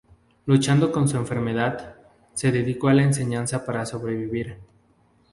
[0.47, 1.93] Luchando con su enfermedad,
[2.33, 4.57] se dedicó a la enseñanza para sobrevivir.